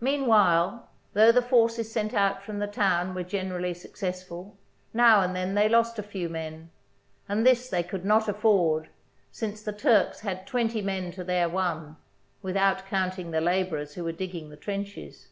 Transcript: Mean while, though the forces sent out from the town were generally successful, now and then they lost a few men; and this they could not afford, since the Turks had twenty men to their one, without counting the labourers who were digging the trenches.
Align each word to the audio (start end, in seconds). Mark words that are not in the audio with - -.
Mean 0.00 0.24
while, 0.26 0.88
though 1.12 1.30
the 1.30 1.42
forces 1.42 1.92
sent 1.92 2.14
out 2.14 2.42
from 2.42 2.58
the 2.58 2.66
town 2.66 3.12
were 3.14 3.22
generally 3.22 3.74
successful, 3.74 4.56
now 4.94 5.20
and 5.20 5.36
then 5.36 5.54
they 5.54 5.68
lost 5.68 5.98
a 5.98 6.02
few 6.02 6.30
men; 6.30 6.70
and 7.28 7.46
this 7.46 7.68
they 7.68 7.82
could 7.82 8.02
not 8.02 8.28
afford, 8.30 8.88
since 9.30 9.60
the 9.60 9.74
Turks 9.74 10.20
had 10.20 10.46
twenty 10.46 10.80
men 10.80 11.10
to 11.12 11.22
their 11.22 11.50
one, 11.50 11.98
without 12.40 12.86
counting 12.86 13.30
the 13.30 13.42
labourers 13.42 13.92
who 13.92 14.04
were 14.04 14.12
digging 14.12 14.48
the 14.48 14.56
trenches. 14.56 15.28